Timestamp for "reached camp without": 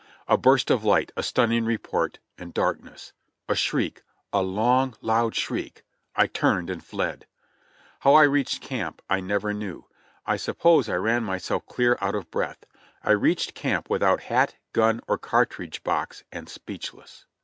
13.11-14.21